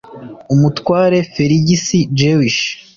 [0.53, 2.61] umutware feligisi jewish